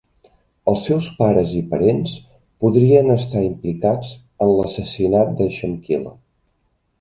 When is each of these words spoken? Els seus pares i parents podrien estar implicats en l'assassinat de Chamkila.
Els 0.71 0.85
seus 0.87 1.09
pares 1.17 1.51
i 1.59 1.59
parents 1.73 2.15
podrien 2.65 3.11
estar 3.17 3.43
implicats 3.49 4.11
en 4.47 4.51
l'assassinat 4.55 5.37
de 5.43 5.51
Chamkila. 5.59 6.17